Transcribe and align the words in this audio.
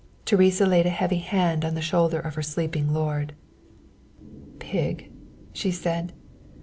Teresa 0.25 0.65
laid 0.65 0.87
a 0.87 0.89
heavy 0.89 1.19
hand 1.19 1.63
on 1.63 1.75
the 1.75 1.79
shoulder 1.81 2.19
of 2.19 2.33
her 2.33 2.41
sleeping 2.41 2.91
lord. 2.91 3.33
"Pig," 4.57 5.11
she 5.53 5.69
said. 5.69 6.11